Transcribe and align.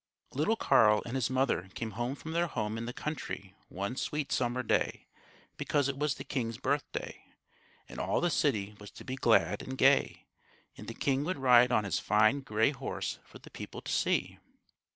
Little 0.33 0.55
Carl 0.55 1.03
and 1.05 1.13
his 1.13 1.29
mother 1.29 1.69
came 1.75 1.91
from 1.91 2.31
their 2.31 2.47
home 2.47 2.75
in 2.75 2.87
the 2.87 2.91
country 2.91 3.53
one 3.69 3.95
sweet 3.95 4.31
summer 4.31 4.63
day, 4.63 5.05
because 5.57 5.87
it 5.87 5.95
was 5.95 6.15
the 6.15 6.23
king's 6.23 6.57
birthday, 6.57 7.23
and 7.87 7.99
all 7.99 8.19
the 8.19 8.31
city 8.31 8.73
was 8.79 8.89
to 8.89 9.05
be 9.05 9.15
glad 9.15 9.61
and 9.61 9.77
gay, 9.77 10.25
and 10.75 10.87
the 10.87 10.95
king 10.95 11.23
would 11.25 11.37
ride 11.37 11.71
on 11.71 11.83
his 11.83 11.99
fine 11.99 12.39
gray 12.39 12.71
horse 12.71 13.19
for 13.25 13.37
the 13.37 13.51
people 13.51 13.83
to 13.83 13.91
see. 13.91 14.39